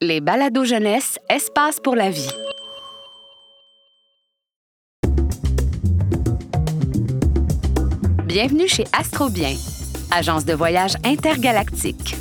[0.00, 2.30] Les balados jeunesse, espace pour la vie.
[8.24, 9.56] Bienvenue chez Astrobien,
[10.12, 12.14] agence de voyage intergalactique.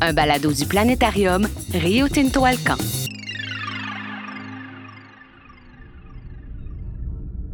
[0.00, 2.76] Un balado du planétarium Rio Tinto Alcan.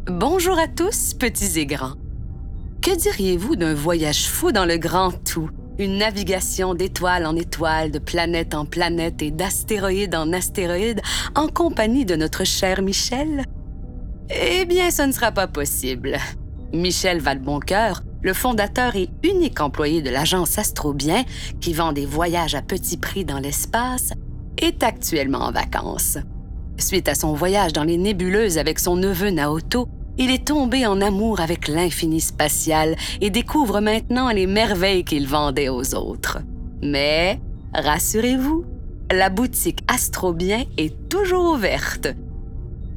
[0.05, 1.95] Bonjour à tous, petits et grands.
[2.83, 5.49] Que diriez-vous d'un voyage fou dans le grand tout?
[5.79, 11.01] Une navigation d'étoile en étoile, de planète en planète et d'astéroïde en astéroïde
[11.35, 13.43] en compagnie de notre cher Michel?
[14.31, 16.17] Eh bien, ce ne sera pas possible.
[16.73, 21.23] Michel Valboncoeur, le fondateur et unique employé de l'agence Astrobien,
[21.61, 24.13] qui vend des voyages à petit prix dans l'espace,
[24.57, 26.17] est actuellement en vacances.
[26.79, 31.01] Suite à son voyage dans les nébuleuses avec son neveu Naoto, il est tombé en
[31.01, 36.39] amour avec l'infini spatial et découvre maintenant les merveilles qu'il vendait aux autres.
[36.81, 37.39] Mais,
[37.73, 38.65] rassurez-vous,
[39.11, 42.07] la boutique Astrobien est toujours ouverte.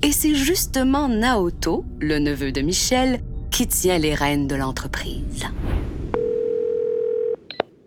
[0.02, 5.46] Et c'est justement Naoto, le neveu de Michel, qui tient les rênes de l'entreprise.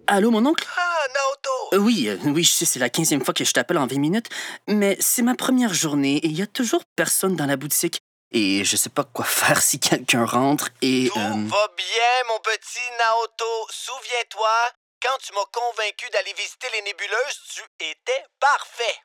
[0.05, 0.67] Allô, mon oncle?
[0.77, 1.75] Ah, Naoto!
[1.75, 3.97] Euh, oui, euh, oui, je sais, c'est la quinzième fois que je t'appelle en 20
[3.97, 4.29] minutes,
[4.67, 8.03] mais c'est ma première journée et il y a toujours personne dans la boutique.
[8.33, 11.09] Et je sais pas quoi faire si quelqu'un rentre et...
[11.13, 13.67] Tout euh, va bien, mon petit Naoto.
[13.69, 18.97] Souviens-toi, quand tu m'as convaincu d'aller visiter les nébuleuses, tu étais parfait.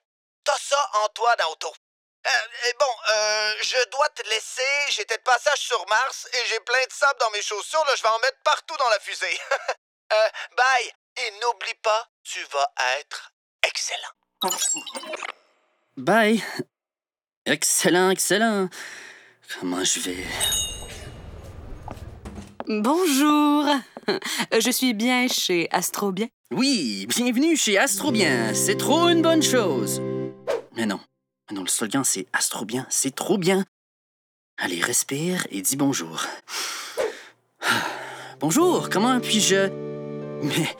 [0.44, 1.72] T'as ça en toi, Naoto.
[2.26, 4.62] Euh, bon, euh, je dois te laisser.
[4.90, 7.84] J'étais de passage sur Mars et j'ai plein de sable dans mes chaussures.
[7.86, 9.38] Là, je vais en mettre partout dans la fusée.
[10.12, 10.92] euh, bye.
[11.16, 13.32] Et n'oublie pas, tu vas être
[13.62, 14.12] excellent.
[15.96, 16.44] Bye.
[17.44, 18.68] Excellent, excellent.
[19.56, 20.24] Comment je vais...
[22.68, 23.64] Bonjour!
[24.52, 26.28] Je suis bien chez Astrobien.
[26.50, 28.52] Oui, bienvenue chez Astrobien.
[28.52, 30.02] C'est trop une bonne chose.
[30.76, 31.00] Mais non,
[31.48, 33.64] mais non, le slogan c'est Astrobien, c'est trop bien.
[34.58, 36.26] Allez, respire et dis bonjour.
[38.40, 39.68] Bonjour, comment puis-je...
[40.42, 40.76] Mais...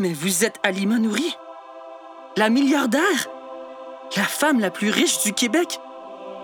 [0.00, 1.36] Mais vous êtes Alima Nouri?
[2.36, 3.28] La milliardaire?
[4.16, 5.78] La femme la plus riche du Québec?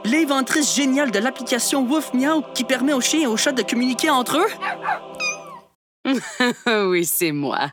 [0.06, 4.08] L'inventrice géniale de l'application Woof Meow qui permet aux chiens et aux chats de communiquer
[4.08, 4.46] entre eux?
[6.88, 7.72] oui, c'est moi.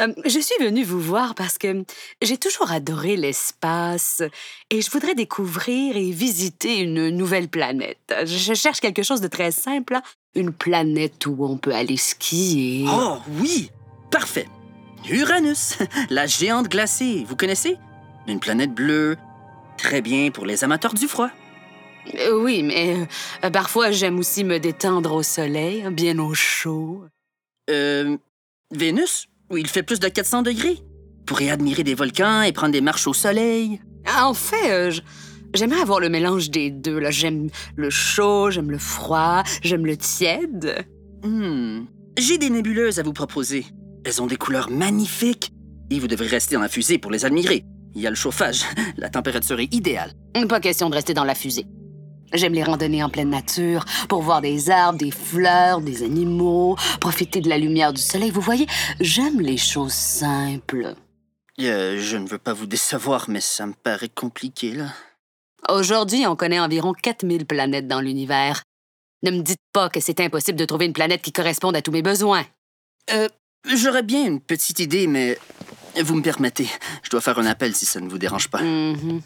[0.00, 1.84] Euh, je suis venue vous voir parce que
[2.22, 4.22] j'ai toujours adoré l'espace
[4.70, 8.14] et je voudrais découvrir et visiter une nouvelle planète.
[8.24, 10.02] Je cherche quelque chose de très simple, là.
[10.34, 12.86] une planète où on peut aller skier.
[12.88, 13.70] Oh oui,
[14.10, 14.48] parfait.
[15.10, 15.76] Uranus,
[16.10, 17.76] la géante glacée, vous connaissez?
[18.26, 19.18] Une planète bleue,
[19.76, 21.30] très bien pour les amateurs du froid.
[22.14, 22.96] Euh, oui, mais
[23.44, 27.04] euh, parfois j'aime aussi me détendre au soleil, bien au chaud.
[27.70, 28.16] Euh,
[28.74, 30.78] Vénus, où il fait plus de 400 degrés.
[31.26, 33.80] Pourrez admirer des volcans et prendre des marches au soleil.
[34.06, 34.92] Ah, En fait, euh,
[35.54, 36.98] j'aimerais avoir le mélange des deux.
[36.98, 37.10] là.
[37.10, 40.86] J'aime le chaud, j'aime le froid, j'aime le tiède.
[41.24, 41.84] Hmm.
[42.18, 43.66] J'ai des nébuleuses à vous proposer.
[44.04, 45.50] Elles ont des couleurs magnifiques.
[45.90, 47.64] Et vous devrez rester dans la fusée pour les admirer.
[47.94, 48.62] Il y a le chauffage.
[48.96, 50.12] La température est idéale.
[50.48, 51.64] Pas question de rester dans la fusée.
[52.32, 57.40] J'aime les randonnées en pleine nature pour voir des arbres, des fleurs, des animaux, profiter
[57.40, 58.30] de la lumière du soleil.
[58.30, 58.66] Vous voyez,
[59.00, 60.94] j'aime les choses simples.
[61.60, 64.88] Euh, je ne veux pas vous décevoir, mais ça me paraît compliqué, là.
[65.70, 68.62] Aujourd'hui, on connaît environ 4000 planètes dans l'univers.
[69.22, 71.90] Ne me dites pas que c'est impossible de trouver une planète qui corresponde à tous
[71.90, 72.44] mes besoins.
[73.10, 73.28] Euh,
[73.64, 75.38] j'aurais bien une petite idée, mais
[76.02, 76.68] vous me permettez.
[77.02, 78.62] Je dois faire un appel si ça ne vous dérange pas.
[78.62, 79.22] Mhm.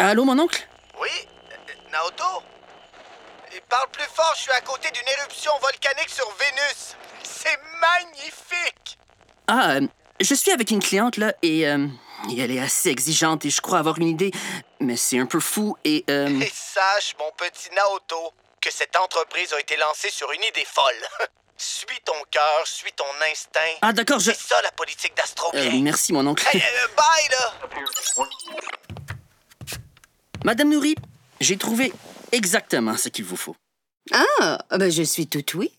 [0.00, 0.64] Allô, mon oncle?
[1.00, 1.08] Oui?
[1.50, 2.22] Euh, Naoto?
[3.52, 6.94] Et parle plus fort, je suis à côté d'une éruption volcanique sur Vénus.
[7.24, 8.96] C'est magnifique!
[9.48, 9.88] Ah, euh,
[10.20, 11.88] je suis avec une cliente, là, et, euh,
[12.30, 14.30] et elle est assez exigeante et je crois avoir une idée,
[14.78, 16.04] mais c'est un peu fou et...
[16.08, 20.64] euh, Et sache, mon petit Naoto, que cette entreprise a été lancée sur une idée
[20.64, 21.08] folle.
[21.56, 23.74] suis ton cœur, suis ton instinct.
[23.82, 24.30] Ah, d'accord, je...
[24.30, 25.50] C'est ça la politique d'Astro.
[25.54, 26.46] Euh, merci, mon oncle.
[26.52, 28.28] Hey, euh, bye, là!
[30.44, 30.94] Madame Nourri,
[31.40, 31.92] j'ai trouvé
[32.30, 33.56] exactement ce qu'il vous faut.
[34.12, 35.72] Ah, ben je suis tout oui.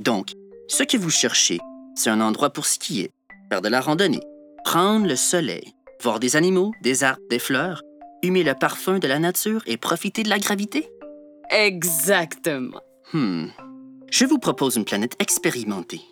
[0.00, 0.32] Donc,
[0.68, 1.60] ce que vous cherchez,
[1.94, 3.12] c'est un endroit pour skier,
[3.50, 4.22] faire de la randonnée,
[4.64, 7.82] prendre le soleil, voir des animaux, des arbres, des fleurs,
[8.22, 10.88] humer le parfum de la nature et profiter de la gravité?
[11.50, 12.80] Exactement.
[13.12, 13.46] Hmm.
[14.10, 16.02] Je vous propose une planète expérimentée.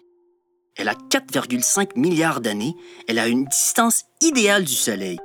[0.76, 2.74] Elle a 4,5 milliards d'années,
[3.08, 5.18] elle a une distance idéale du Soleil.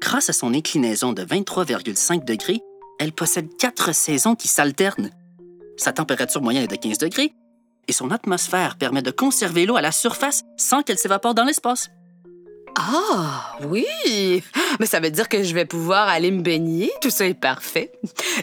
[0.00, 2.60] Grâce à son inclinaison de 23,5 degrés,
[2.98, 5.10] elle possède quatre saisons qui s'alternent.
[5.76, 7.32] Sa température moyenne est de 15 degrés
[7.86, 11.90] et son atmosphère permet de conserver l'eau à la surface sans qu'elle s'évapore dans l'espace.
[12.78, 13.86] Ah, oui!
[14.78, 16.90] Mais ça veut dire que je vais pouvoir aller me baigner.
[17.00, 17.92] Tout ça est parfait.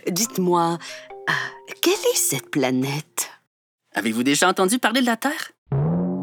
[0.10, 0.78] Dites-moi,
[1.30, 3.30] euh, quelle est cette planète?
[3.94, 5.52] Avez-vous déjà entendu parler de la Terre?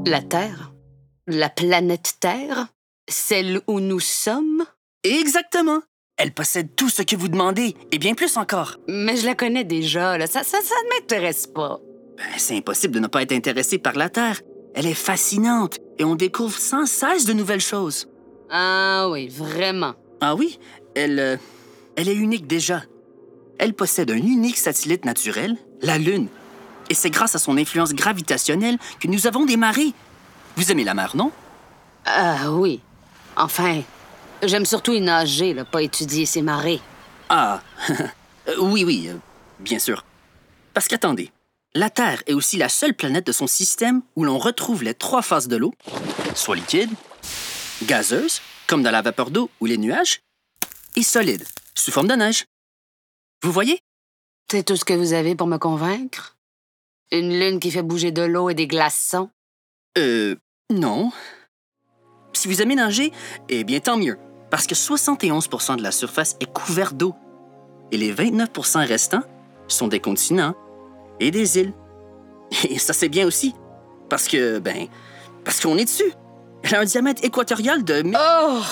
[0.06, 0.72] La Terre?
[1.26, 2.68] La planète Terre?
[3.08, 4.64] Celle où nous sommes?
[5.04, 5.80] Exactement.
[6.16, 8.76] Elle possède tout ce que vous demandez, et bien plus encore.
[8.88, 10.26] Mais je la connais déjà, là.
[10.26, 11.80] Ça, ça, ça ne m'intéresse pas.
[12.16, 14.40] Ben, c'est impossible de ne pas être intéressé par la Terre.
[14.74, 18.08] Elle est fascinante, et on découvre sans cesse de nouvelles choses.
[18.50, 19.94] Ah oui, vraiment.
[20.20, 20.58] Ah oui,
[20.94, 21.36] elle, euh,
[21.96, 22.82] elle est unique déjà.
[23.58, 26.28] Elle possède un unique satellite naturel, la Lune.
[26.90, 29.92] Et c'est grâce à son influence gravitationnelle que nous avons des marées.
[30.56, 31.32] Vous aimez la mer, non?
[32.04, 32.80] Ah oui.
[33.36, 33.82] Enfin,
[34.46, 36.80] j'aime surtout y nager, là, pas étudier ces marées.
[37.28, 37.62] Ah,
[38.48, 39.16] euh, oui, oui, euh,
[39.60, 40.04] bien sûr.
[40.72, 41.30] Parce qu'attendez,
[41.74, 45.22] la Terre est aussi la seule planète de son système où l'on retrouve les trois
[45.22, 45.74] phases de l'eau,
[46.34, 46.90] soit liquide,
[47.84, 50.20] gazeuse, comme dans la vapeur d'eau ou les nuages,
[50.96, 51.44] et solide,
[51.74, 52.44] sous forme de neige.
[53.42, 53.80] Vous voyez?
[54.50, 56.36] C'est tout ce que vous avez pour me convaincre?
[57.10, 59.30] Une lune qui fait bouger de l'eau et des glaçons?
[59.98, 60.36] Euh,
[60.70, 61.12] non.
[62.32, 63.12] Si vous aimez nager,
[63.48, 64.18] eh bien tant mieux,
[64.54, 67.16] parce que 71% de la surface est couverte d'eau.
[67.90, 69.24] Et les 29% restants
[69.66, 70.54] sont des continents
[71.18, 71.72] et des îles.
[72.68, 73.52] Et ça, c'est bien aussi,
[74.08, 74.86] parce que, ben,
[75.44, 76.12] parce qu'on est dessus.
[76.62, 78.04] Elle a un diamètre équatorial de...
[78.16, 78.62] Oh!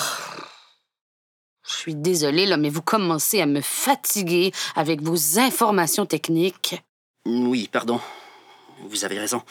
[1.67, 6.81] Je suis désolée, là, mais vous commencez à me fatiguer avec vos informations techniques.
[7.27, 8.01] Oui, pardon.
[8.89, 9.43] Vous avez raison.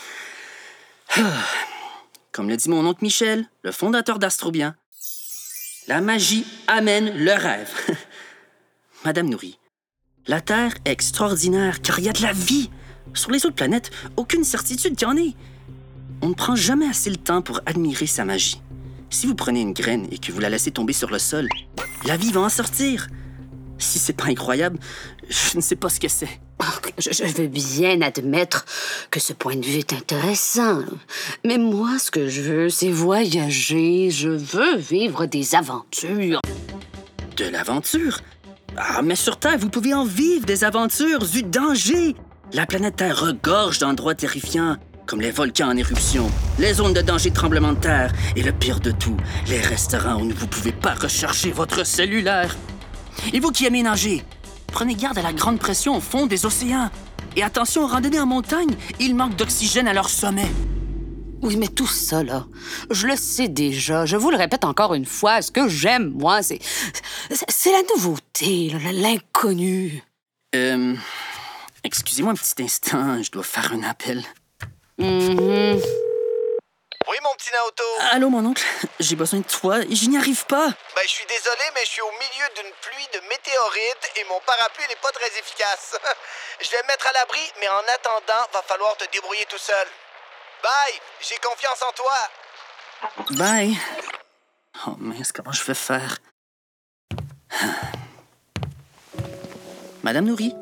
[2.31, 4.75] Comme le dit mon oncle Michel, le fondateur d'Astrobian,
[5.87, 7.71] la magie amène le rêve.
[9.05, 9.57] Madame Nourri,
[10.27, 12.69] la Terre est extraordinaire car il y a de la vie.
[13.13, 15.35] Sur les autres planètes, aucune certitude qu'il y en ait.
[16.21, 18.61] On ne prend jamais assez le temps pour admirer sa magie.
[19.09, 21.49] Si vous prenez une graine et que vous la laissez tomber sur le sol,
[22.05, 23.07] la vie va en sortir.
[23.77, 24.79] Si c'est pas incroyable,
[25.27, 26.39] je ne sais pas ce que c'est.
[26.97, 28.65] Je, je veux bien admettre
[29.09, 30.83] que ce point de vue est intéressant.
[31.45, 34.09] Mais moi, ce que je veux, c'est voyager.
[34.09, 36.39] Je veux vivre des aventures.
[37.37, 38.19] De l'aventure?
[38.77, 42.15] Ah, mais sur Terre, vous pouvez en vivre des aventures, du danger.
[42.53, 46.29] La planète Terre regorge d'endroits terrifiants, comme les volcans en éruption,
[46.59, 49.17] les zones de danger de tremblement de terre, et le pire de tout,
[49.47, 52.55] les restaurants où vous ne pouvez pas recharger votre cellulaire.
[53.33, 54.23] Et vous qui aimez nager,
[54.71, 56.89] prenez garde à la grande pression au fond des océans.
[57.35, 60.49] Et attention aux randonnées en montagne, il manque d'oxygène à leur sommet.
[61.41, 62.45] Oui, mais tout ça, là,
[62.91, 64.05] je le sais déjà.
[64.05, 65.41] Je vous le répète encore une fois.
[65.41, 66.59] Ce que j'aime, moi, c'est.
[67.31, 70.03] c'est- la nouveauté, l'inconnu.
[70.55, 70.93] Euh.
[71.83, 74.23] Excusez-moi un petit instant, je dois faire un appel.
[74.99, 75.79] Mhm.
[77.11, 77.83] Oui, mon petit Naoto.
[78.11, 78.63] Allô, mon oncle,
[79.01, 80.67] j'ai besoin de toi, je n'y arrive pas.
[80.95, 84.39] Ben, je suis désolé, mais je suis au milieu d'une pluie de météorites et mon
[84.45, 85.99] parapluie n'est pas très efficace.
[86.61, 89.87] je vais me mettre à l'abri, mais en attendant, va falloir te débrouiller tout seul.
[90.63, 91.01] Bye!
[91.19, 92.15] J'ai confiance en toi!
[93.31, 93.77] Bye.
[94.87, 96.17] Oh mince, comment je vais faire?
[100.03, 100.55] Madame Nourri,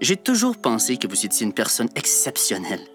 [0.00, 2.86] j'ai toujours pensé que vous étiez une personne exceptionnelle.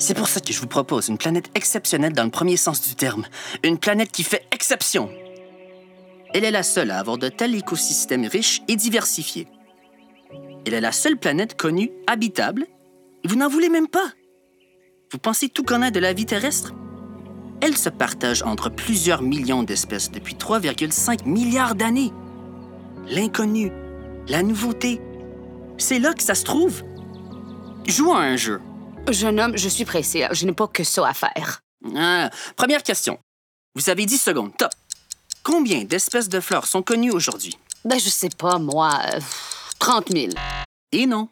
[0.00, 2.96] C'est pour ça que je vous propose une planète exceptionnelle dans le premier sens du
[2.96, 3.26] terme.
[3.62, 5.10] Une planète qui fait exception.
[6.34, 9.46] Elle est la seule à avoir de tels écosystèmes riches et diversifiés.
[10.66, 12.66] Elle est la seule planète connue habitable
[13.24, 14.12] vous n'en voulez même pas.
[15.12, 16.72] Vous pensez tout connaître de la vie terrestre?
[17.60, 22.12] Elle se partage entre plusieurs millions d'espèces depuis 3,5 milliards d'années.
[23.08, 23.70] L'inconnu,
[24.28, 25.00] la nouveauté,
[25.76, 26.82] c'est là que ça se trouve.
[27.86, 28.60] Jouons à un jeu.
[29.08, 30.20] Jeune homme, je suis pressée.
[30.20, 30.28] là.
[30.32, 31.62] Je n'ai pas que ça à faire.
[31.96, 33.18] Ah, première question.
[33.74, 34.56] Vous avez 10 secondes.
[34.56, 34.70] Top.
[35.42, 37.58] Combien d'espèces de fleurs sont connues aujourd'hui?
[37.84, 38.98] Ben, je sais pas, moi.
[39.14, 39.20] euh,
[39.78, 40.32] 30 000.
[40.92, 41.28] Et non.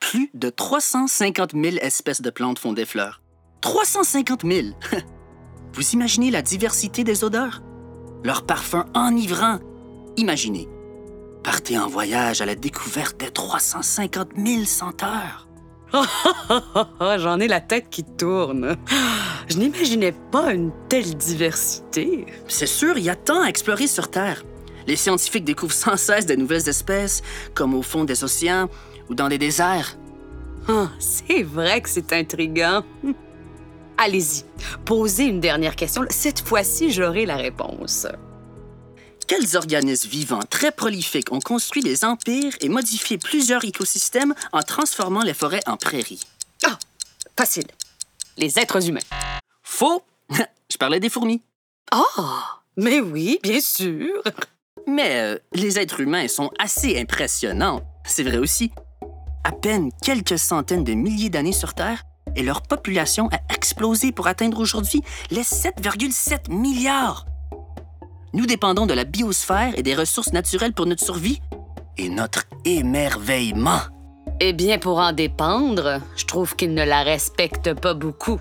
[0.00, 3.22] Plus de 350 000 espèces de plantes font des fleurs.
[3.60, 4.68] 350 000!
[5.74, 7.62] Vous imaginez la diversité des odeurs?
[8.24, 9.60] Leur parfum enivrant.
[10.16, 10.68] Imaginez.
[11.44, 15.46] Partez en voyage à la découverte des 350 000 senteurs.
[17.18, 18.76] J'en ai la tête qui tourne.
[19.48, 22.26] Je n'imaginais pas une telle diversité.
[22.48, 24.44] C'est sûr, il y a tant à explorer sur Terre.
[24.86, 27.22] Les scientifiques découvrent sans cesse de nouvelles espèces,
[27.54, 28.68] comme au fond des océans
[29.08, 29.96] ou dans les déserts.
[30.68, 32.82] Ah, c'est vrai que c'est intriguant.
[33.98, 34.44] Allez-y,
[34.84, 36.02] posez une dernière question.
[36.08, 38.06] Cette fois-ci, j'aurai la réponse.
[39.34, 45.22] Quels organismes vivants très prolifiques ont construit des empires et modifié plusieurs écosystèmes en transformant
[45.22, 46.26] les forêts en prairies?
[46.66, 46.78] Ah,
[47.34, 47.64] facile.
[48.36, 49.00] les êtres humains.
[49.62, 50.02] Faux!
[50.70, 51.40] Je parlais des fourmis.
[51.90, 54.22] Ah, mais oui, bien sûr.
[54.86, 57.80] Mais euh, les êtres humains sont assez impressionnants.
[58.04, 58.70] C'est vrai aussi.
[59.44, 62.02] À peine quelques centaines de milliers d'années sur Terre,
[62.36, 67.24] et leur population a explosé pour atteindre aujourd'hui les 7,7 milliards.
[68.34, 71.40] Nous dépendons de la biosphère et des ressources naturelles pour notre survie
[71.98, 73.80] et notre émerveillement.
[74.40, 78.40] Eh bien, pour en dépendre, je trouve qu'ils ne la respectent pas beaucoup.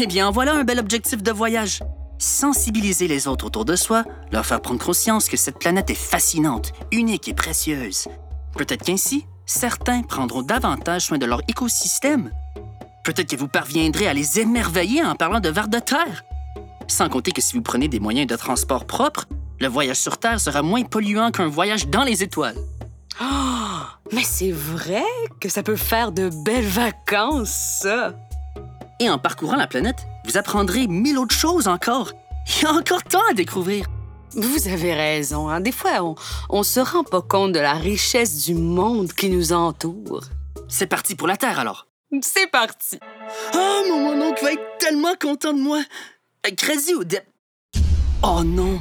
[0.00, 1.82] Eh bien, voilà un bel objectif de voyage.
[2.18, 6.72] Sensibiliser les autres autour de soi, leur faire prendre conscience que cette planète est fascinante,
[6.90, 8.08] unique et précieuse.
[8.56, 12.30] Peut-être qu'ainsi, certains prendront davantage soin de leur écosystème.
[13.04, 16.24] Peut-être que vous parviendrez à les émerveiller en parlant de vers de terre.
[16.88, 19.26] Sans compter que si vous prenez des moyens de transport propres,
[19.60, 22.56] le voyage sur Terre sera moins polluant qu'un voyage dans les étoiles.
[23.20, 23.24] Oh,
[24.12, 25.04] mais c'est vrai
[25.40, 28.14] que ça peut faire de belles vacances, ça.
[29.00, 32.12] Et en parcourant la planète, vous apprendrez mille autres choses encore.
[32.48, 33.86] Il y a encore tant à découvrir.
[34.34, 35.48] Vous avez raison.
[35.48, 35.60] Hein.
[35.60, 36.14] Des fois, on,
[36.50, 40.24] on se rend pas compte de la richesse du monde qui nous entoure.
[40.68, 41.86] C'est parti pour la Terre alors.
[42.22, 42.98] C'est parti.
[43.54, 45.80] Oh, mon, mon oncle va être tellement content de moi.
[46.54, 47.18] Crazy ou de...
[48.22, 48.80] Oh non.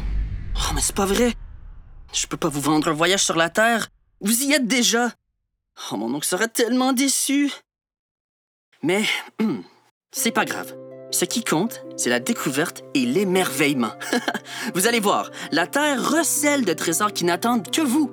[0.56, 1.34] Oh, mais c'est pas vrai.
[2.14, 3.88] Je peux pas vous vendre un voyage sur la Terre.
[4.22, 5.12] Vous y êtes déjà.
[5.92, 7.52] Oh, mon oncle serait tellement déçu.
[8.84, 9.04] Mais
[9.42, 9.64] hum,
[10.12, 10.76] c'est pas grave.
[11.12, 13.94] Ce qui compte, c'est la découverte et l'émerveillement.
[14.76, 18.12] vous allez voir, la Terre recèle de trésors qui n'attendent que vous.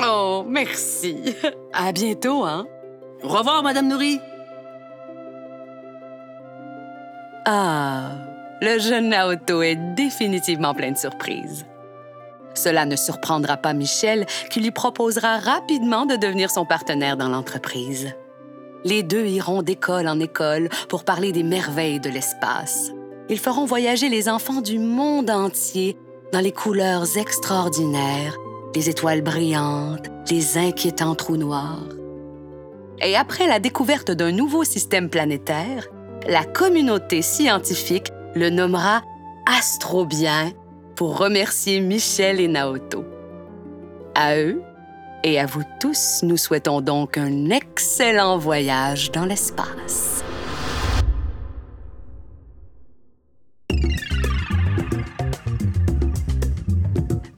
[0.00, 1.34] Oh, merci.
[1.72, 2.66] À bientôt, hein?
[3.22, 4.20] Au revoir, Madame Nourri.
[7.44, 8.27] Ah,
[8.60, 11.64] le jeune Naoto est définitivement plein de surprises.
[12.54, 18.14] Cela ne surprendra pas Michel, qui lui proposera rapidement de devenir son partenaire dans l'entreprise.
[18.84, 22.92] Les deux iront d'école en école pour parler des merveilles de l'espace.
[23.28, 25.96] Ils feront voyager les enfants du monde entier
[26.32, 28.36] dans les couleurs extraordinaires,
[28.74, 31.88] les étoiles brillantes, les inquiétants trous noirs.
[33.00, 35.86] Et après la découverte d'un nouveau système planétaire,
[36.26, 39.02] la communauté scientifique le nommera
[39.46, 40.52] Astrobien
[40.94, 43.04] pour remercier Michel et Naoto.
[44.14, 44.62] À eux
[45.24, 50.22] et à vous tous, nous souhaitons donc un excellent voyage dans l'espace.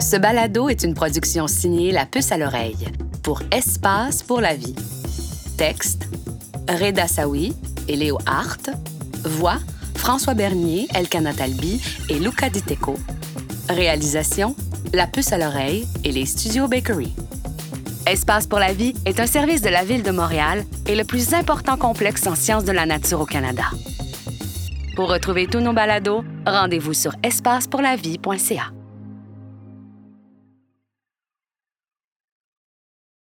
[0.00, 2.88] Ce balado est une production signée La Puce à l'oreille
[3.23, 4.75] pour Espace pour la vie.
[5.57, 6.09] Texte
[6.69, 7.54] Reda Sawi
[7.88, 8.71] et Léo Hart.
[9.25, 9.59] Voix
[10.00, 11.78] François Bernier, Elkana Talbi
[12.09, 12.97] et Luca Diteko.
[13.69, 14.57] Réalisation
[14.95, 17.12] La Puce à l'oreille et les Studios Bakery.
[18.07, 21.35] Espace pour la vie est un service de la Ville de Montréal et le plus
[21.35, 23.64] important complexe en sciences de la nature au Canada.
[24.97, 28.79] Pour retrouver tous nos balados, rendez-vous sur espacepourlavie.ca.